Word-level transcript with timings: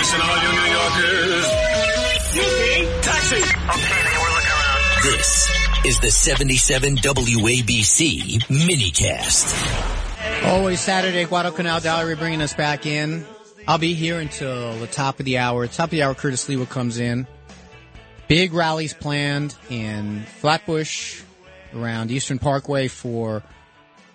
Listen, 0.00 0.20
all 0.22 0.38
you 0.38 0.48
New 0.48 0.68
Yorkers. 0.72 1.44
Taxi. 3.04 3.36
Okay, 3.36 4.00
we're 4.16 4.32
looking 4.32 4.50
around. 4.50 4.80
This 5.02 5.50
is 5.84 6.00
the 6.00 6.10
77 6.10 6.96
WABC 6.96 8.40
minicast. 8.44 9.52
Always 10.46 10.80
Saturday, 10.80 11.26
Guadalcanal 11.26 11.80
Gallery 11.80 12.16
bringing 12.16 12.40
us 12.40 12.54
back 12.54 12.86
in. 12.86 13.26
I'll 13.68 13.76
be 13.76 13.92
here 13.92 14.18
until 14.18 14.72
the 14.78 14.86
top 14.86 15.20
of 15.20 15.26
the 15.26 15.36
hour. 15.36 15.66
Top 15.66 15.84
of 15.84 15.90
the 15.90 16.02
hour, 16.02 16.14
Curtis 16.14 16.46
Sliwa 16.46 16.66
comes 16.66 16.98
in. 16.98 17.26
Big 18.26 18.54
rallies 18.54 18.94
planned 18.94 19.54
in 19.68 20.22
Flatbush 20.40 21.20
around 21.74 22.10
Eastern 22.10 22.38
Parkway 22.38 22.88
for 22.88 23.42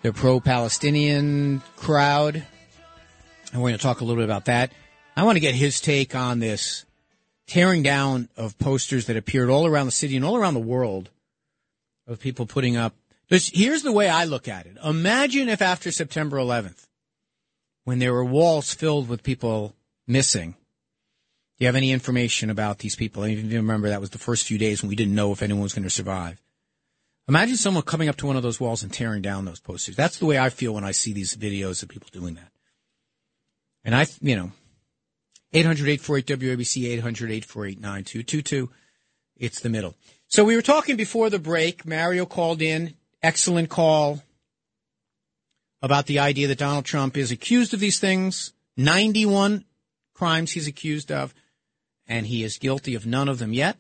the 0.01 0.11
pro-Palestinian 0.11 1.61
crowd. 1.75 2.43
And 3.53 3.61
we're 3.61 3.69
going 3.69 3.77
to 3.77 3.83
talk 3.83 4.01
a 4.01 4.03
little 4.03 4.19
bit 4.19 4.25
about 4.25 4.45
that. 4.45 4.71
I 5.15 5.23
want 5.23 5.37
to 5.37 5.41
get 5.41 5.55
his 5.55 5.79
take 5.79 6.15
on 6.15 6.39
this 6.39 6.85
tearing 7.47 7.83
down 7.83 8.27
of 8.35 8.57
posters 8.57 9.05
that 9.05 9.17
appeared 9.17 9.49
all 9.49 9.65
around 9.65 9.85
the 9.85 9.91
city 9.91 10.15
and 10.15 10.25
all 10.25 10.35
around 10.35 10.55
the 10.55 10.59
world 10.59 11.09
of 12.07 12.19
people 12.19 12.45
putting 12.45 12.75
up. 12.75 12.93
Here's 13.29 13.83
the 13.83 13.91
way 13.91 14.09
I 14.09 14.25
look 14.25 14.47
at 14.47 14.65
it. 14.65 14.77
Imagine 14.83 15.49
if 15.49 15.61
after 15.61 15.91
September 15.91 16.37
11th, 16.37 16.87
when 17.83 17.99
there 17.99 18.13
were 18.13 18.25
walls 18.25 18.73
filled 18.73 19.07
with 19.07 19.23
people 19.23 19.75
missing, 20.07 20.51
do 20.51 21.63
you 21.63 21.67
have 21.67 21.75
any 21.75 21.91
information 21.91 22.49
about 22.49 22.79
these 22.79 22.95
people? 22.95 23.23
I 23.23 23.29
even 23.29 23.49
remember 23.49 23.89
that 23.89 24.01
was 24.01 24.09
the 24.09 24.17
first 24.17 24.45
few 24.45 24.57
days 24.57 24.81
when 24.81 24.89
we 24.89 24.95
didn't 24.95 25.15
know 25.15 25.31
if 25.31 25.41
anyone 25.41 25.63
was 25.63 25.73
going 25.73 25.83
to 25.83 25.89
survive. 25.89 26.41
Imagine 27.27 27.55
someone 27.55 27.83
coming 27.83 28.09
up 28.09 28.17
to 28.17 28.27
one 28.27 28.35
of 28.35 28.43
those 28.43 28.59
walls 28.59 28.83
and 28.83 28.91
tearing 28.91 29.21
down 29.21 29.45
those 29.45 29.59
posters. 29.59 29.95
That's 29.95 30.19
the 30.19 30.25
way 30.25 30.37
I 30.37 30.49
feel 30.49 30.73
when 30.73 30.83
I 30.83 30.91
see 30.91 31.13
these 31.13 31.35
videos 31.35 31.81
of 31.81 31.89
people 31.89 32.09
doing 32.11 32.35
that. 32.35 32.51
And 33.83 33.95
I, 33.95 34.05
you 34.21 34.35
know, 34.35 34.51
800-848-WABC, 35.55 37.01
800-848-9222. 37.01 38.69
It's 39.37 39.59
the 39.61 39.69
middle. 39.69 39.95
So 40.27 40.43
we 40.43 40.55
were 40.55 40.61
talking 40.61 40.97
before 40.97 41.29
the 41.29 41.39
break. 41.39 41.85
Mario 41.85 42.25
called 42.25 42.61
in. 42.61 42.95
Excellent 43.23 43.69
call 43.69 44.21
about 45.81 46.05
the 46.07 46.19
idea 46.19 46.47
that 46.47 46.57
Donald 46.57 46.85
Trump 46.85 47.15
is 47.17 47.31
accused 47.31 47.73
of 47.73 47.79
these 47.79 47.99
things. 47.99 48.53
91 48.77 49.65
crimes 50.13 50.51
he's 50.51 50.67
accused 50.67 51.11
of, 51.11 51.33
and 52.07 52.27
he 52.27 52.43
is 52.43 52.57
guilty 52.57 52.93
of 52.93 53.05
none 53.05 53.29
of 53.29 53.39
them 53.39 53.53
yet. 53.53 53.77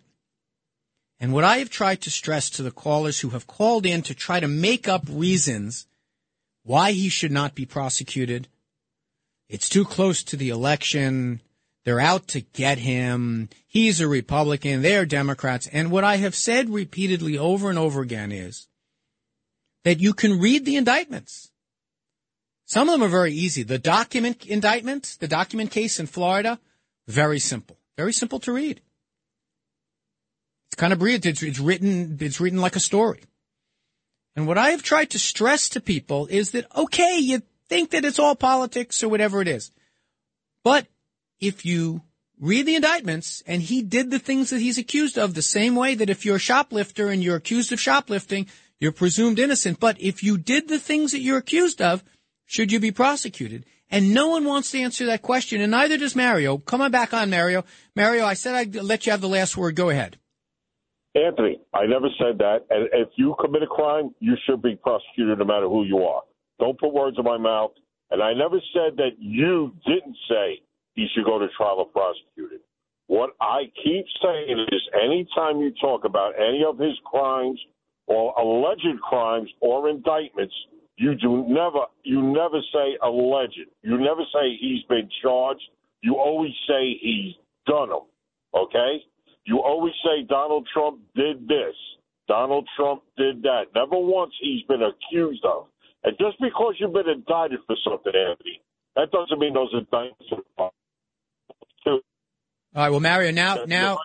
And 1.19 1.33
what 1.33 1.43
I 1.43 1.57
have 1.57 1.69
tried 1.69 2.01
to 2.01 2.09
stress 2.09 2.49
to 2.51 2.63
the 2.63 2.71
callers 2.71 3.19
who 3.19 3.29
have 3.29 3.47
called 3.47 3.85
in 3.85 4.01
to 4.03 4.13
try 4.13 4.39
to 4.39 4.47
make 4.47 4.87
up 4.87 5.03
reasons 5.09 5.87
why 6.63 6.91
he 6.91 7.09
should 7.09 7.31
not 7.31 7.55
be 7.55 7.65
prosecuted. 7.65 8.47
It's 9.47 9.69
too 9.69 9.85
close 9.85 10.23
to 10.23 10.35
the 10.35 10.49
election. 10.49 11.41
They're 11.85 11.99
out 11.99 12.27
to 12.29 12.41
get 12.41 12.79
him. 12.79 13.49
He's 13.67 14.01
a 14.01 14.07
Republican. 14.07 14.81
They're 14.81 15.05
Democrats. 15.05 15.67
And 15.67 15.91
what 15.91 16.03
I 16.03 16.17
have 16.17 16.35
said 16.35 16.69
repeatedly 16.69 17.37
over 17.37 17.69
and 17.69 17.77
over 17.77 18.01
again 18.01 18.31
is 18.31 18.67
that 19.83 19.99
you 19.99 20.13
can 20.13 20.39
read 20.39 20.65
the 20.65 20.77
indictments. 20.77 21.51
Some 22.65 22.89
of 22.89 22.93
them 22.93 23.03
are 23.03 23.11
very 23.11 23.33
easy. 23.33 23.61
The 23.61 23.77
document 23.77 24.47
indictment, 24.47 25.17
the 25.19 25.27
document 25.27 25.69
case 25.69 25.99
in 25.99 26.07
Florida, 26.07 26.59
very 27.07 27.37
simple. 27.37 27.77
Very 27.95 28.11
simple 28.11 28.39
to 28.39 28.51
read. 28.51 28.81
It's 30.67 30.75
kind 30.75 30.91
of 30.91 30.97
brilliant. 30.97 31.27
It's, 31.27 31.43
it's 31.43 31.59
written, 31.59 32.17
it's 32.19 32.41
written 32.41 32.59
like 32.59 32.75
a 32.75 32.79
story. 32.79 33.21
And 34.35 34.47
what 34.47 34.57
I 34.57 34.71
have 34.71 34.81
tried 34.81 35.11
to 35.11 35.19
stress 35.19 35.69
to 35.69 35.79
people 35.79 36.25
is 36.25 36.51
that, 36.51 36.65
okay, 36.75 37.19
you 37.19 37.43
think 37.69 37.91
that 37.91 38.03
it's 38.03 38.19
all 38.19 38.35
politics 38.35 39.03
or 39.03 39.09
whatever 39.09 39.39
it 39.39 39.47
is. 39.47 39.69
But 40.63 40.87
if 41.39 41.65
you 41.65 42.01
read 42.39 42.65
the 42.65 42.75
indictments 42.75 43.43
and 43.47 43.61
he 43.61 43.81
did 43.81 44.11
the 44.11 44.19
things 44.19 44.49
that 44.49 44.61
he's 44.61 44.77
accused 44.77 45.17
of 45.17 45.33
the 45.33 45.41
same 45.41 45.75
way 45.75 45.95
that 45.95 46.09
if 46.09 46.25
you're 46.25 46.35
a 46.35 46.39
shoplifter 46.39 47.09
and 47.09 47.23
you're 47.23 47.37
accused 47.37 47.71
of 47.71 47.79
shoplifting, 47.79 48.47
you're 48.79 48.91
presumed 48.91 49.39
innocent. 49.39 49.79
But 49.79 49.99
if 50.01 50.23
you 50.23 50.37
did 50.37 50.67
the 50.67 50.79
things 50.79 51.11
that 51.11 51.19
you're 51.19 51.37
accused 51.37 51.81
of, 51.81 52.03
should 52.45 52.71
you 52.71 52.79
be 52.79 52.91
prosecuted? 52.91 53.65
And 53.89 54.13
no 54.13 54.29
one 54.29 54.45
wants 54.45 54.71
to 54.71 54.79
answer 54.79 55.05
that 55.05 55.21
question, 55.21 55.61
and 55.61 55.71
neither 55.71 55.97
does 55.97 56.15
Mario. 56.15 56.57
Come 56.57 56.81
on 56.81 56.91
back 56.91 57.13
on, 57.13 57.29
Mario. 57.29 57.63
Mario, 57.95 58.25
I 58.25 58.33
said 58.33 58.55
I'd 58.55 58.75
let 58.75 59.05
you 59.05 59.11
have 59.11 59.21
the 59.21 59.29
last 59.29 59.55
word. 59.55 59.75
Go 59.75 59.89
ahead. 59.89 60.17
Anthony, 61.15 61.61
I 61.73 61.85
never 61.85 62.07
said 62.19 62.39
that. 62.39 62.65
And 62.69 62.89
if 62.91 63.09
you 63.15 63.35
commit 63.39 63.63
a 63.63 63.67
crime, 63.67 64.13
you 64.19 64.35
should 64.45 64.61
be 64.61 64.75
prosecuted 64.75 65.39
no 65.39 65.45
matter 65.45 65.69
who 65.69 65.85
you 65.85 65.99
are. 65.99 66.23
Don't 66.59 66.79
put 66.79 66.93
words 66.93 67.17
in 67.17 67.23
my 67.23 67.37
mouth. 67.37 67.71
And 68.11 68.21
I 68.21 68.33
never 68.33 68.59
said 68.73 68.97
that 68.97 69.11
you 69.17 69.73
didn't 69.85 70.17
say 70.29 70.61
he 70.95 71.07
should 71.13 71.25
go 71.25 71.39
to 71.39 71.47
trial 71.55 71.79
or 71.79 71.87
prosecuted. 71.87 72.61
What 73.07 73.31
I 73.39 73.63
keep 73.83 74.05
saying 74.21 74.65
is 74.71 74.81
anytime 74.99 75.59
you 75.59 75.71
talk 75.79 76.05
about 76.05 76.33
any 76.39 76.63
of 76.67 76.79
his 76.79 76.97
crimes 77.05 77.59
or 78.07 78.33
alleged 78.39 78.99
crimes 79.01 79.49
or 79.61 79.89
indictments, 79.89 80.53
you 80.97 81.13
do 81.15 81.45
never 81.47 81.85
you 82.03 82.21
never 82.21 82.59
say 82.73 82.97
alleged. 83.03 83.59
You 83.83 83.97
never 83.97 84.21
say 84.33 84.57
he's 84.59 84.83
been 84.83 85.09
charged. 85.21 85.61
You 86.01 86.15
always 86.15 86.53
say 86.67 86.97
he's 87.01 87.35
done 87.67 87.89
them. 87.89 88.05
Okay? 88.55 89.03
You 89.45 89.59
always 89.59 89.93
say 90.03 90.23
Donald 90.27 90.67
Trump 90.73 90.99
did 91.15 91.47
this. 91.47 91.75
Donald 92.27 92.67
Trump 92.75 93.03
did 93.17 93.43
that. 93.43 93.65
Never 93.75 93.97
once 93.99 94.33
he's 94.41 94.63
been 94.63 94.81
accused 94.81 95.45
of. 95.45 95.67
And 96.03 96.17
just 96.19 96.39
because 96.41 96.75
you've 96.79 96.93
been 96.93 97.09
indicted 97.09 97.59
for 97.67 97.75
something, 97.83 98.13
Anthony, 98.15 98.61
that 98.95 99.11
doesn't 99.11 99.39
mean 99.39 99.53
those 99.53 99.73
indictments 99.73 100.31
are 100.57 100.71
right. 102.83 102.89
Well, 102.89 102.99
Mario, 102.99 103.31
now, 103.31 103.65
now. 103.65 103.99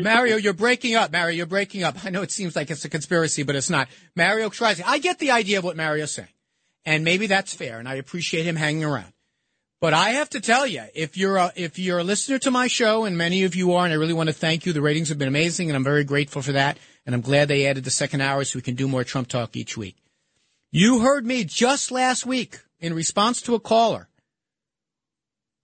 Mario, 0.00 0.36
you're 0.36 0.52
breaking 0.52 0.94
up. 0.94 1.12
Mario, 1.12 1.36
you're 1.36 1.46
breaking 1.46 1.82
up. 1.82 2.04
I 2.04 2.10
know 2.10 2.22
it 2.22 2.30
seems 2.30 2.56
like 2.56 2.70
it's 2.70 2.84
a 2.84 2.88
conspiracy, 2.88 3.42
but 3.42 3.56
it's 3.56 3.70
not. 3.70 3.88
Mario 4.14 4.48
tries. 4.48 4.80
I 4.80 4.98
get 4.98 5.18
the 5.18 5.30
idea 5.30 5.58
of 5.58 5.64
what 5.64 5.76
Mario's 5.76 6.12
saying, 6.12 6.28
and 6.84 7.04
maybe 7.04 7.26
that's 7.26 7.54
fair, 7.54 7.78
and 7.78 7.88
I 7.88 7.94
appreciate 7.94 8.44
him 8.44 8.56
hanging 8.56 8.84
around. 8.84 9.12
But 9.80 9.92
I 9.92 10.10
have 10.10 10.30
to 10.30 10.40
tell 10.40 10.66
you, 10.66 10.84
if 10.94 11.18
you're 11.18 11.36
a, 11.36 11.52
if 11.54 11.78
you're 11.78 11.98
a 11.98 12.04
listener 12.04 12.38
to 12.40 12.50
my 12.50 12.66
show, 12.66 13.04
and 13.04 13.18
many 13.18 13.44
of 13.44 13.54
you 13.54 13.74
are, 13.74 13.84
and 13.84 13.92
I 13.92 13.96
really 13.96 14.14
want 14.14 14.28
to 14.28 14.34
thank 14.34 14.64
you. 14.64 14.72
The 14.72 14.80
ratings 14.80 15.10
have 15.10 15.18
been 15.18 15.28
amazing, 15.28 15.68
and 15.68 15.76
I'm 15.76 15.84
very 15.84 16.04
grateful 16.04 16.42
for 16.42 16.52
that. 16.52 16.78
And 17.04 17.14
I'm 17.14 17.20
glad 17.20 17.48
they 17.48 17.66
added 17.66 17.84
the 17.84 17.90
second 17.90 18.20
hour 18.20 18.42
so 18.44 18.58
we 18.58 18.62
can 18.62 18.74
do 18.74 18.88
more 18.88 19.04
Trump 19.04 19.28
talk 19.28 19.54
each 19.54 19.76
week. 19.76 19.96
You 20.72 21.00
heard 21.00 21.24
me 21.24 21.44
just 21.44 21.90
last 21.90 22.26
week 22.26 22.58
in 22.80 22.94
response 22.94 23.40
to 23.42 23.54
a 23.54 23.60
caller 23.60 24.08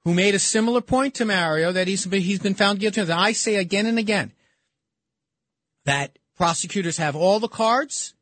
who 0.04 0.14
made 0.14 0.34
a 0.34 0.38
similar 0.38 0.80
point 0.80 1.14
to 1.14 1.24
Mario 1.24 1.72
that 1.72 1.88
he's 1.88 2.06
been, 2.06 2.22
he's 2.22 2.40
been 2.40 2.54
found 2.54 2.80
guilty 2.80 3.00
of. 3.00 3.10
And 3.10 3.20
I 3.20 3.32
say 3.32 3.56
again 3.56 3.86
and 3.86 3.98
again 3.98 4.32
that 5.84 6.18
prosecutors 6.36 6.96
have 6.96 7.16
all 7.16 7.40
the 7.40 7.48
cards, 7.48 8.14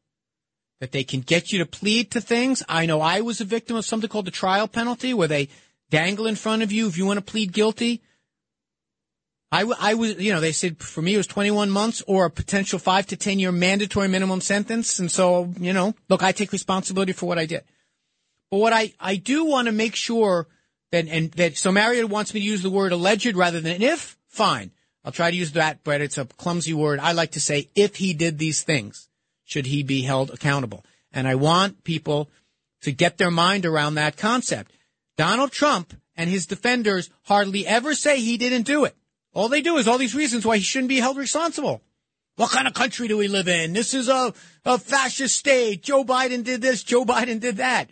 that 0.80 0.92
they 0.92 1.04
can 1.04 1.20
get 1.20 1.52
you 1.52 1.58
to 1.58 1.66
plead 1.66 2.10
to 2.10 2.20
things. 2.20 2.62
I 2.68 2.86
know 2.86 3.00
I 3.00 3.20
was 3.20 3.40
a 3.40 3.44
victim 3.44 3.76
of 3.76 3.84
something 3.84 4.08
called 4.08 4.26
the 4.26 4.30
trial 4.30 4.68
penalty 4.68 5.14
where 5.14 5.28
they 5.28 5.48
dangle 5.90 6.26
in 6.26 6.36
front 6.36 6.62
of 6.62 6.72
you 6.72 6.86
if 6.88 6.96
you 6.96 7.06
want 7.06 7.18
to 7.18 7.32
plead 7.32 7.52
guilty. 7.52 8.02
I, 9.52 9.70
I 9.80 9.94
was, 9.94 10.16
you 10.18 10.32
know, 10.32 10.40
they 10.40 10.52
said 10.52 10.78
for 10.78 11.02
me 11.02 11.14
it 11.14 11.18
was 11.18 11.26
21 11.26 11.70
months 11.70 12.02
or 12.06 12.26
a 12.26 12.30
potential 12.30 12.78
five 12.78 13.06
to 13.06 13.16
10 13.16 13.38
year 13.40 13.50
mandatory 13.50 14.08
minimum 14.08 14.40
sentence. 14.40 14.98
And 15.00 15.10
so, 15.10 15.52
you 15.58 15.72
know, 15.72 15.94
look, 16.08 16.22
I 16.22 16.32
take 16.32 16.52
responsibility 16.52 17.12
for 17.12 17.26
what 17.26 17.38
I 17.38 17.46
did. 17.46 17.64
But 18.50 18.58
what 18.58 18.72
I, 18.72 18.92
I 19.00 19.16
do 19.16 19.44
want 19.44 19.66
to 19.66 19.72
make 19.72 19.96
sure 19.96 20.46
that, 20.92 21.08
and 21.08 21.30
that, 21.32 21.56
so 21.56 21.72
Mario 21.72 22.06
wants 22.06 22.34
me 22.34 22.40
to 22.40 22.46
use 22.46 22.62
the 22.62 22.70
word 22.70 22.92
alleged 22.92 23.34
rather 23.34 23.60
than 23.60 23.82
if, 23.82 24.18
fine. 24.28 24.70
I'll 25.04 25.12
try 25.12 25.30
to 25.30 25.36
use 25.36 25.52
that, 25.52 25.82
but 25.82 26.00
it's 26.00 26.18
a 26.18 26.26
clumsy 26.26 26.74
word. 26.74 27.00
I 27.00 27.12
like 27.12 27.32
to 27.32 27.40
say 27.40 27.68
if 27.74 27.96
he 27.96 28.12
did 28.12 28.38
these 28.38 28.62
things, 28.62 29.08
should 29.44 29.66
he 29.66 29.82
be 29.82 30.02
held 30.02 30.30
accountable? 30.30 30.84
And 31.12 31.26
I 31.26 31.34
want 31.36 31.84
people 31.84 32.30
to 32.82 32.92
get 32.92 33.18
their 33.18 33.30
mind 33.30 33.66
around 33.66 33.94
that 33.94 34.16
concept. 34.16 34.72
Donald 35.16 35.52
Trump 35.52 35.94
and 36.16 36.28
his 36.28 36.46
defenders 36.46 37.10
hardly 37.22 37.66
ever 37.66 37.94
say 37.94 38.20
he 38.20 38.36
didn't 38.36 38.62
do 38.62 38.84
it. 38.84 38.94
All 39.32 39.48
they 39.48 39.62
do 39.62 39.76
is 39.76 39.86
all 39.88 39.98
these 39.98 40.14
reasons 40.14 40.44
why 40.44 40.56
he 40.56 40.62
shouldn't 40.62 40.88
be 40.88 41.00
held 41.00 41.16
responsible. 41.16 41.82
What 42.36 42.50
kind 42.50 42.66
of 42.66 42.74
country 42.74 43.08
do 43.08 43.16
we 43.16 43.28
live 43.28 43.48
in? 43.48 43.72
This 43.72 43.94
is 43.94 44.08
a, 44.08 44.32
a 44.64 44.78
fascist 44.78 45.36
state. 45.36 45.82
Joe 45.82 46.04
Biden 46.04 46.42
did 46.42 46.62
this. 46.62 46.82
Joe 46.82 47.04
Biden 47.04 47.40
did 47.40 47.58
that. 47.58 47.90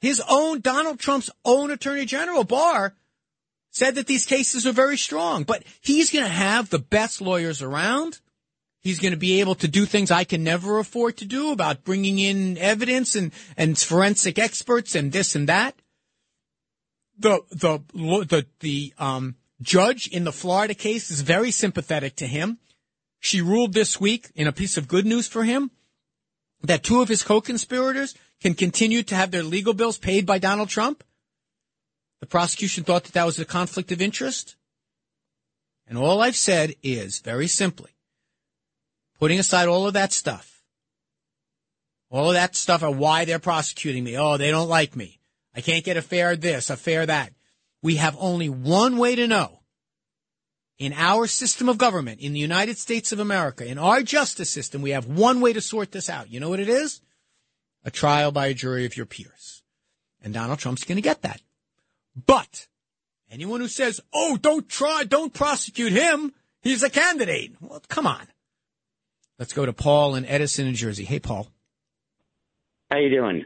His 0.00 0.22
own, 0.28 0.60
Donald 0.60 0.98
Trump's 0.98 1.30
own 1.44 1.70
Attorney 1.70 2.06
General, 2.06 2.44
Barr, 2.44 2.94
said 3.70 3.94
that 3.96 4.06
these 4.06 4.26
cases 4.26 4.66
are 4.66 4.72
very 4.72 4.96
strong, 4.96 5.44
but 5.44 5.62
he's 5.80 6.10
going 6.10 6.24
to 6.24 6.30
have 6.30 6.70
the 6.70 6.78
best 6.78 7.20
lawyers 7.20 7.62
around. 7.62 8.20
He's 8.80 8.98
going 8.98 9.12
to 9.12 9.18
be 9.18 9.40
able 9.40 9.54
to 9.56 9.68
do 9.68 9.84
things 9.84 10.10
I 10.10 10.24
can 10.24 10.42
never 10.42 10.78
afford 10.78 11.18
to 11.18 11.26
do 11.26 11.52
about 11.52 11.84
bringing 11.84 12.18
in 12.18 12.56
evidence 12.56 13.14
and, 13.14 13.30
and 13.56 13.78
forensic 13.78 14.38
experts 14.38 14.94
and 14.94 15.12
this 15.12 15.34
and 15.36 15.48
that. 15.48 15.74
The, 17.18 17.42
the, 17.50 17.80
the, 17.92 18.46
the, 18.60 18.94
um, 18.98 19.36
judge 19.60 20.08
in 20.08 20.24
the 20.24 20.32
Florida 20.32 20.74
case 20.74 21.10
is 21.10 21.20
very 21.20 21.50
sympathetic 21.50 22.16
to 22.16 22.26
him. 22.26 22.58
She 23.18 23.42
ruled 23.42 23.74
this 23.74 24.00
week 24.00 24.30
in 24.34 24.46
a 24.46 24.52
piece 24.52 24.76
of 24.76 24.88
good 24.88 25.04
news 25.04 25.28
for 25.28 25.44
him 25.44 25.70
that 26.62 26.82
two 26.82 27.02
of 27.02 27.08
his 27.08 27.22
co-conspirators 27.22 28.14
can 28.40 28.54
continue 28.54 29.02
to 29.02 29.14
have 29.14 29.30
their 29.30 29.42
legal 29.42 29.74
bills 29.74 29.98
paid 29.98 30.26
by 30.26 30.38
Donald 30.38 30.68
Trump. 30.68 31.04
The 32.20 32.26
prosecution 32.26 32.84
thought 32.84 33.04
that 33.04 33.12
that 33.12 33.26
was 33.26 33.38
a 33.38 33.44
conflict 33.44 33.92
of 33.92 34.00
interest. 34.00 34.56
And 35.86 35.98
all 35.98 36.20
I've 36.20 36.36
said 36.36 36.74
is 36.82 37.20
very 37.20 37.48
simply, 37.48 37.90
putting 39.18 39.38
aside 39.38 39.68
all 39.68 39.86
of 39.86 39.94
that 39.94 40.12
stuff, 40.12 40.62
all 42.10 42.28
of 42.28 42.34
that 42.34 42.54
stuff 42.54 42.82
of 42.82 42.96
why 42.96 43.24
they're 43.24 43.38
prosecuting 43.38 44.04
me. 44.04 44.16
Oh, 44.16 44.36
they 44.36 44.50
don't 44.50 44.68
like 44.68 44.94
me. 44.96 45.20
I 45.54 45.60
can't 45.60 45.84
get 45.84 45.96
a 45.96 46.02
fair 46.02 46.36
this, 46.36 46.70
a 46.70 46.76
fair 46.76 47.06
that. 47.06 47.32
We 47.82 47.96
have 47.96 48.16
only 48.20 48.48
one 48.48 48.98
way 48.98 49.16
to 49.16 49.26
know. 49.26 49.60
In 50.78 50.92
our 50.94 51.26
system 51.26 51.68
of 51.68 51.76
government, 51.76 52.20
in 52.20 52.32
the 52.32 52.40
United 52.40 52.78
States 52.78 53.12
of 53.12 53.20
America, 53.20 53.66
in 53.66 53.76
our 53.76 54.02
justice 54.02 54.48
system, 54.48 54.80
we 54.80 54.90
have 54.90 55.06
one 55.06 55.40
way 55.40 55.52
to 55.52 55.60
sort 55.60 55.92
this 55.92 56.08
out. 56.08 56.30
You 56.30 56.40
know 56.40 56.48
what 56.48 56.60
it 56.60 56.68
is? 56.68 57.00
A 57.84 57.90
trial 57.90 58.32
by 58.32 58.48
a 58.48 58.54
jury 58.54 58.84
of 58.84 58.96
your 58.96 59.06
peers. 59.06 59.62
And 60.22 60.34
Donald 60.34 60.58
Trump's 60.58 60.84
going 60.84 60.96
to 60.96 61.02
get 61.02 61.22
that. 61.22 61.40
But 62.14 62.68
anyone 63.30 63.60
who 63.60 63.68
says, 63.68 64.00
"Oh, 64.12 64.36
don't 64.36 64.68
try, 64.68 65.04
don't 65.04 65.32
prosecute 65.32 65.92
him. 65.92 66.32
He's 66.60 66.82
a 66.82 66.90
candidate." 66.90 67.54
Well, 67.60 67.82
come 67.88 68.06
on. 68.06 68.26
Let's 69.38 69.54
go 69.54 69.64
to 69.64 69.72
Paul 69.72 70.16
in 70.16 70.26
Edison, 70.26 70.66
New 70.66 70.74
Jersey. 70.74 71.04
Hey, 71.04 71.18
Paul. 71.18 71.48
How 72.90 72.98
you 72.98 73.08
doing? 73.08 73.44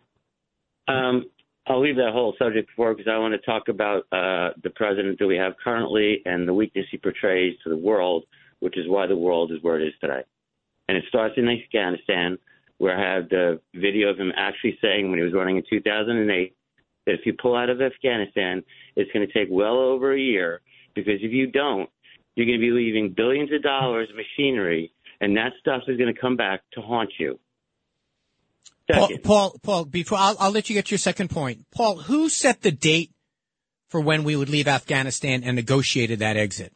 Um, 0.89 1.27
I'll 1.67 1.81
leave 1.81 1.97
that 1.97 2.13
whole 2.13 2.35
subject 2.39 2.69
before 2.69 2.95
because 2.95 3.11
I 3.11 3.19
want 3.19 3.33
to 3.33 3.39
talk 3.39 3.69
about 3.69 4.07
uh, 4.13 4.51
the 4.63 4.71
president 4.75 5.19
that 5.19 5.27
we 5.27 5.37
have 5.37 5.55
currently 5.63 6.21
and 6.27 6.47
the 6.47 6.53
weakness 6.53 6.87
he 6.91 6.99
portrays 6.99 7.55
to 7.65 7.71
the 7.71 7.77
world, 7.77 8.25
which 8.61 8.77
is 8.77 8.87
why 8.89 9.07
the 9.07 9.17
world 9.17 9.51
is 9.53 9.59
where 9.63 9.81
it 9.81 9.87
is 9.87 9.95
today. 10.01 10.23
And 10.89 10.99
it 10.99 11.05
starts 11.09 11.35
in 11.39 11.49
Afghanistan, 11.49 12.39
where 12.85 12.99
I 12.99 13.15
have 13.15 13.31
the 13.31 13.61
video 13.75 14.11
of 14.11 14.19
him 14.19 14.31
actually 14.37 14.79
saying 14.83 15.09
when 15.09 15.19
he 15.19 15.25
was 15.25 15.33
running 15.33 15.57
in 15.57 15.63
2008 15.71 16.55
that 17.07 17.13
if 17.15 17.21
you 17.25 17.33
pull 17.33 17.57
out 17.57 17.71
of 17.71 17.81
Afghanistan, 17.81 18.63
it's 18.95 19.11
going 19.11 19.27
to 19.27 19.33
take 19.33 19.49
well 19.51 19.79
over 19.79 20.13
a 20.13 20.21
year 20.21 20.61
because 20.95 21.15
if 21.23 21.33
you 21.33 21.47
don't, 21.47 21.89
you're 22.37 22.45
going 22.45 22.61
to 22.61 22.63
be 22.63 22.73
leaving 22.73 23.15
billions 23.17 23.51
of 23.55 23.63
dollars 23.63 24.11
of 24.11 24.17
machinery, 24.17 24.93
and 25.19 25.35
that 25.39 25.53
stuff 25.61 25.85
is 25.89 25.97
going 25.97 26.13
to 26.13 26.21
come 26.21 26.37
back 26.37 26.61
to 26.75 26.83
haunt 26.83 27.09
you. 27.19 27.41
Paul, 28.93 29.09
Paul, 29.23 29.57
Paul, 29.63 29.85
before 29.87 30.19
I'll, 30.19 30.37
I'll 30.39 30.51
let 30.51 30.69
you 30.69 30.75
get 30.75 30.85
to 30.87 30.91
your 30.91 30.99
second 30.99 31.31
point. 31.31 31.65
Paul, 31.75 31.97
who 31.97 32.29
set 32.29 32.61
the 32.61 32.71
date 32.71 33.13
for 33.89 33.99
when 33.99 34.25
we 34.25 34.37
would 34.37 34.51
leave 34.51 34.69
Afghanistan 34.69 35.43
and 35.43 35.57
negotiated 35.57 36.19
that 36.19 36.37
exit? 36.37 36.75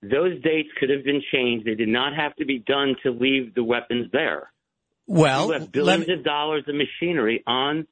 Those 0.00 0.40
dates 0.42 0.70
could 0.80 0.88
have 0.88 1.04
been 1.04 1.20
changed. 1.30 1.66
They 1.66 1.74
did 1.74 1.88
not 1.88 2.14
have 2.14 2.34
to 2.36 2.46
be 2.46 2.60
done 2.60 2.96
to 3.02 3.10
leave 3.10 3.54
the 3.54 3.64
weapons 3.64 4.10
there. 4.10 4.50
Well, 5.06 5.46
you 5.46 5.52
have 5.52 5.72
billions 5.72 6.08
me, 6.08 6.14
of 6.14 6.24
dollars 6.24 6.64
of 6.66 6.74
machinery 6.74 7.42
on 7.46 7.86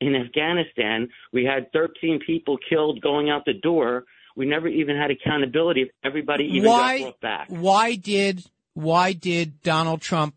in 0.00 0.14
Afghanistan. 0.14 1.08
We 1.32 1.44
had 1.44 1.72
13 1.72 2.20
people 2.26 2.58
killed 2.68 3.00
going 3.00 3.30
out 3.30 3.44
the 3.44 3.54
door. 3.54 4.04
We 4.36 4.46
never 4.46 4.68
even 4.68 4.96
had 4.96 5.10
accountability 5.10 5.82
if 5.82 5.88
everybody 6.04 6.44
even 6.44 6.68
why, 6.68 6.98
got 6.98 7.04
brought 7.04 7.20
back. 7.20 7.46
Why 7.48 7.94
did 7.94 8.44
why 8.74 9.12
did 9.12 9.62
Donald 9.62 10.02
Trump 10.02 10.34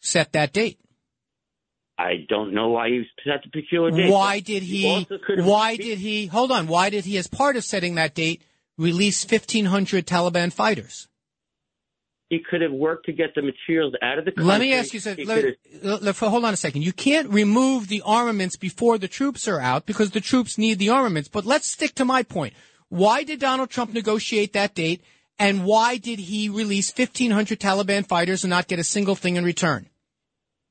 set 0.00 0.32
that 0.32 0.52
date? 0.52 0.80
I 1.98 2.24
don't 2.28 2.54
know 2.54 2.68
why 2.68 2.88
he 2.88 3.04
set 3.24 3.42
the 3.42 3.50
peculiar 3.50 3.90
date. 3.90 4.10
Why 4.10 4.40
did 4.40 4.62
he? 4.62 5.06
Why 5.36 5.76
did 5.76 5.98
he? 5.98 6.26
Hold 6.26 6.52
on. 6.52 6.68
Why 6.68 6.90
did 6.90 7.04
he, 7.04 7.18
as 7.18 7.26
part 7.26 7.56
of 7.56 7.64
setting 7.64 7.96
that 7.96 8.14
date, 8.14 8.42
release 8.76 9.28
1,500 9.28 10.06
Taliban 10.06 10.52
fighters? 10.52 11.08
He 12.28 12.40
could 12.40 12.60
have 12.60 12.72
worked 12.72 13.06
to 13.06 13.12
get 13.12 13.34
the 13.34 13.40
materials 13.40 13.94
out 14.02 14.18
of 14.18 14.26
the 14.26 14.32
country. 14.32 14.44
Let 14.44 14.60
me 14.60 14.74
ask 14.74 14.92
you 14.92 15.00
something. 15.00 15.26
hold 15.26 16.44
on 16.44 16.52
a 16.52 16.56
second. 16.58 16.82
You 16.82 16.92
can't 16.92 17.30
remove 17.30 17.88
the 17.88 18.02
armaments 18.04 18.56
before 18.56 18.98
the 18.98 19.08
troops 19.08 19.48
are 19.48 19.60
out 19.60 19.86
because 19.86 20.10
the 20.10 20.20
troops 20.20 20.58
need 20.58 20.78
the 20.78 20.90
armaments. 20.90 21.30
But 21.30 21.46
let's 21.46 21.70
stick 21.70 21.94
to 21.94 22.04
my 22.04 22.22
point. 22.22 22.52
Why 22.90 23.22
did 23.22 23.40
Donald 23.40 23.70
Trump 23.70 23.94
negotiate 23.94 24.52
that 24.52 24.74
date? 24.74 25.02
And 25.38 25.64
why 25.64 25.96
did 25.96 26.18
he 26.18 26.48
release 26.48 26.92
1,500 26.94 27.60
Taliban 27.60 28.06
fighters 28.06 28.44
and 28.44 28.50
not 28.50 28.66
get 28.66 28.78
a 28.78 28.84
single 28.84 29.14
thing 29.14 29.36
in 29.36 29.44
return? 29.44 29.88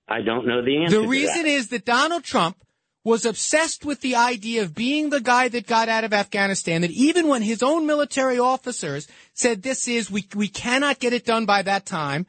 I 0.07 0.21
don't 0.21 0.45
know 0.45 0.63
the 0.63 0.83
answer. 0.83 1.01
The 1.01 1.07
reason 1.07 1.45
is 1.45 1.69
that 1.69 1.85
Donald 1.85 2.23
Trump 2.23 2.57
was 3.03 3.25
obsessed 3.25 3.85
with 3.85 4.01
the 4.01 4.15
idea 4.15 4.61
of 4.61 4.75
being 4.75 5.09
the 5.09 5.21
guy 5.21 5.47
that 5.47 5.65
got 5.65 5.87
out 5.87 6.03
of 6.03 6.13
Afghanistan, 6.13 6.81
that 6.81 6.91
even 6.91 7.27
when 7.27 7.41
his 7.41 7.63
own 7.63 7.85
military 7.85 8.37
officers 8.37 9.07
said 9.37 9.61
this 9.61 9.87
is, 9.87 10.09
we, 10.09 10.25
we 10.35 10.47
cannot 10.47 10.99
get 10.99 11.13
it 11.13 11.25
done 11.25 11.45
by 11.45 11.61
that 11.61 11.85
time, 11.85 12.25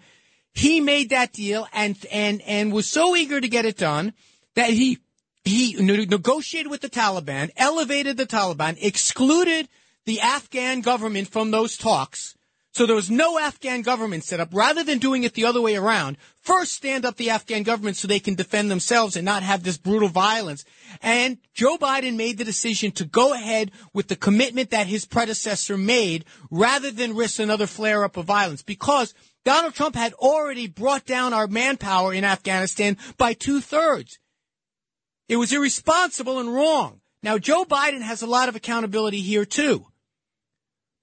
he 0.52 0.80
made 0.80 1.10
that 1.10 1.32
deal 1.32 1.66
and, 1.72 1.96
and, 2.12 2.42
and 2.42 2.72
was 2.72 2.88
so 2.88 3.16
eager 3.16 3.40
to 3.40 3.48
get 3.48 3.64
it 3.64 3.76
done 3.76 4.12
that 4.54 4.70
he, 4.70 4.98
he 5.44 5.74
negotiated 5.78 6.70
with 6.70 6.80
the 6.80 6.90
Taliban, 6.90 7.50
elevated 7.56 8.16
the 8.16 8.26
Taliban, 8.26 8.76
excluded 8.80 9.68
the 10.04 10.20
Afghan 10.20 10.80
government 10.80 11.28
from 11.28 11.50
those 11.50 11.76
talks, 11.76 12.34
so 12.78 12.86
there 12.86 12.94
was 12.94 13.10
no 13.10 13.40
Afghan 13.40 13.82
government 13.82 14.22
set 14.22 14.38
up. 14.38 14.50
Rather 14.54 14.84
than 14.84 14.98
doing 14.98 15.24
it 15.24 15.34
the 15.34 15.46
other 15.46 15.60
way 15.60 15.74
around, 15.74 16.16
first 16.42 16.74
stand 16.74 17.04
up 17.04 17.16
the 17.16 17.30
Afghan 17.30 17.64
government 17.64 17.96
so 17.96 18.06
they 18.06 18.20
can 18.20 18.36
defend 18.36 18.70
themselves 18.70 19.16
and 19.16 19.24
not 19.24 19.42
have 19.42 19.64
this 19.64 19.76
brutal 19.76 20.08
violence. 20.08 20.64
And 21.02 21.38
Joe 21.54 21.76
Biden 21.76 22.14
made 22.14 22.38
the 22.38 22.44
decision 22.44 22.92
to 22.92 23.04
go 23.04 23.34
ahead 23.34 23.72
with 23.92 24.06
the 24.06 24.14
commitment 24.14 24.70
that 24.70 24.86
his 24.86 25.06
predecessor 25.06 25.76
made 25.76 26.24
rather 26.52 26.92
than 26.92 27.16
risk 27.16 27.40
another 27.40 27.66
flare 27.66 28.04
up 28.04 28.16
of 28.16 28.26
violence 28.26 28.62
because 28.62 29.12
Donald 29.44 29.74
Trump 29.74 29.96
had 29.96 30.12
already 30.12 30.68
brought 30.68 31.04
down 31.04 31.32
our 31.32 31.48
manpower 31.48 32.14
in 32.14 32.22
Afghanistan 32.22 32.96
by 33.16 33.32
two 33.32 33.60
thirds. 33.60 34.20
It 35.28 35.34
was 35.34 35.52
irresponsible 35.52 36.38
and 36.38 36.54
wrong. 36.54 37.00
Now, 37.24 37.38
Joe 37.38 37.64
Biden 37.64 38.02
has 38.02 38.22
a 38.22 38.28
lot 38.28 38.48
of 38.48 38.54
accountability 38.54 39.20
here 39.20 39.44
too. 39.44 39.88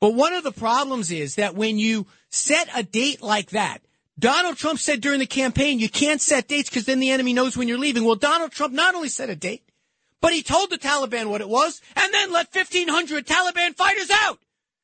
But 0.06 0.14
one 0.14 0.34
of 0.34 0.44
the 0.44 0.52
problems 0.52 1.12
is 1.12 1.34
that 1.34 1.56
when 1.56 1.80
you 1.80 2.06
set 2.30 2.70
a 2.76 2.84
date 2.84 3.24
like 3.24 3.50
that, 3.50 3.80
Donald 4.20 4.56
Trump 4.56 4.78
said 4.78 5.02
during 5.02 5.18
the 5.18 5.26
campaign, 5.26 5.80
you 5.80 5.90
can't 5.90 6.22
set 6.22 6.48
dates 6.48 6.70
because 6.70 6.86
then 6.86 7.00
the 7.00 7.10
enemy 7.10 7.34
knows 7.34 7.58
when 7.58 7.68
you're 7.68 7.80
leaving. 7.80 8.06
Well, 8.06 8.14
Donald 8.14 8.52
Trump 8.52 8.72
not 8.72 8.94
only 8.94 9.10
set 9.10 9.32
a 9.32 9.36
date, 9.36 9.68
but 10.22 10.32
he 10.32 10.44
told 10.44 10.70
the 10.70 10.78
Taliban 10.78 11.32
what 11.32 11.42
it 11.42 11.50
was 11.50 11.82
and 11.96 12.14
then 12.14 12.32
let 12.32 12.54
1,500 12.54 13.26
Taliban 13.26 13.76
fighters 13.76 14.12
out. 14.12 14.38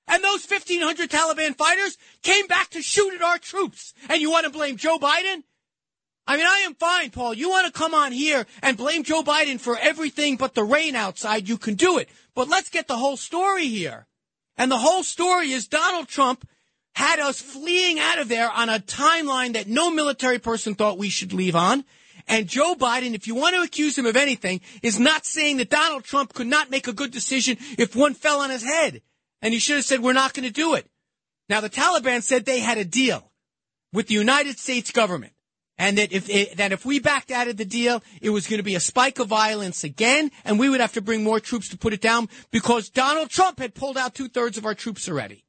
And 0.07 0.23
those 0.23 0.43
1,500 0.43 1.11
Taliban 1.11 1.55
fighters 1.55 1.99
came 2.23 2.47
back 2.47 2.71
to 2.71 2.81
shoot 2.81 3.13
at 3.13 3.21
our 3.21 3.37
troops. 3.37 3.93
And 4.09 4.23
you 4.23 4.31
want 4.31 4.45
to 4.45 4.51
blame 4.51 4.77
Joe 4.77 4.97
Biden? 4.97 5.43
I 6.25 6.35
mean, 6.35 6.47
I 6.47 6.63
am 6.65 6.73
fine, 6.73 7.11
Paul. 7.11 7.35
You 7.35 7.51
want 7.51 7.67
to 7.67 7.79
come 7.79 7.93
on 7.93 8.11
here 8.11 8.47
and 8.63 8.75
blame 8.75 9.03
Joe 9.03 9.21
Biden 9.21 9.59
for 9.59 9.77
everything 9.77 10.37
but 10.37 10.55
the 10.55 10.63
rain 10.63 10.95
outside, 10.95 11.47
you 11.47 11.59
can 11.59 11.75
do 11.75 11.99
it. 11.99 12.09
But 12.33 12.49
let's 12.49 12.69
get 12.69 12.87
the 12.87 12.97
whole 12.97 13.17
story 13.17 13.67
here. 13.67 14.07
And 14.61 14.71
the 14.71 14.77
whole 14.77 15.01
story 15.01 15.53
is 15.53 15.67
Donald 15.67 16.07
Trump 16.07 16.47
had 16.93 17.17
us 17.17 17.41
fleeing 17.41 17.97
out 17.97 18.19
of 18.19 18.27
there 18.27 18.47
on 18.47 18.69
a 18.69 18.77
timeline 18.77 19.53
that 19.53 19.67
no 19.67 19.89
military 19.89 20.37
person 20.37 20.75
thought 20.75 20.99
we 20.99 21.09
should 21.09 21.33
leave 21.33 21.55
on. 21.55 21.83
And 22.27 22.47
Joe 22.47 22.75
Biden, 22.75 23.15
if 23.15 23.25
you 23.25 23.33
want 23.33 23.55
to 23.55 23.63
accuse 23.63 23.97
him 23.97 24.05
of 24.05 24.15
anything, 24.15 24.61
is 24.83 24.99
not 24.99 25.25
saying 25.25 25.57
that 25.57 25.71
Donald 25.71 26.03
Trump 26.03 26.35
could 26.35 26.45
not 26.45 26.69
make 26.69 26.87
a 26.87 26.93
good 26.93 27.09
decision 27.09 27.57
if 27.79 27.95
one 27.95 28.13
fell 28.13 28.39
on 28.39 28.51
his 28.51 28.61
head. 28.61 29.01
And 29.41 29.51
he 29.51 29.59
should 29.59 29.77
have 29.77 29.85
said, 29.85 29.99
we're 29.99 30.13
not 30.13 30.35
going 30.35 30.47
to 30.47 30.53
do 30.53 30.75
it. 30.75 30.85
Now, 31.49 31.61
the 31.61 31.67
Taliban 31.67 32.21
said 32.21 32.45
they 32.45 32.59
had 32.59 32.77
a 32.77 32.85
deal 32.85 33.31
with 33.91 34.09
the 34.09 34.13
United 34.13 34.59
States 34.59 34.91
government 34.91 35.33
and 35.77 35.97
that 35.97 36.11
if 36.11 36.29
it, 36.29 36.57
that 36.57 36.71
if 36.71 36.85
we 36.85 36.99
backed 36.99 37.31
out 37.31 37.47
of 37.47 37.57
the 37.57 37.65
deal, 37.65 38.03
it 38.21 38.29
was 38.29 38.47
going 38.47 38.59
to 38.59 38.63
be 38.63 38.75
a 38.75 38.79
spike 38.79 39.19
of 39.19 39.27
violence 39.27 39.83
again, 39.83 40.31
and 40.45 40.59
we 40.59 40.69
would 40.69 40.81
have 40.81 40.93
to 40.93 41.01
bring 41.01 41.23
more 41.23 41.39
troops 41.39 41.69
to 41.69 41.77
put 41.77 41.93
it 41.93 42.01
down 42.01 42.29
because 42.51 42.89
Donald 42.89 43.29
Trump 43.29 43.59
had 43.59 43.73
pulled 43.73 43.97
out 43.97 44.13
two 44.13 44.27
thirds 44.27 44.57
of 44.57 44.65
our 44.65 44.75
troops 44.75 45.09
already. 45.09 45.43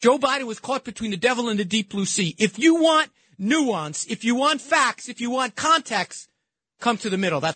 Joe 0.00 0.18
Biden 0.18 0.44
was 0.44 0.60
caught 0.60 0.84
between 0.84 1.10
the 1.10 1.16
devil 1.16 1.48
and 1.48 1.58
the 1.58 1.64
deep 1.64 1.90
blue 1.90 2.04
sea. 2.04 2.34
If 2.38 2.58
you 2.58 2.82
want 2.82 3.10
nuance, 3.38 4.04
if 4.06 4.24
you 4.24 4.34
want 4.34 4.60
facts, 4.60 5.08
if 5.08 5.20
you 5.20 5.30
want 5.30 5.56
context, 5.56 6.28
come 6.80 6.98
to 6.98 7.10
the 7.10 7.18
middle. 7.18 7.40
That's 7.40 7.54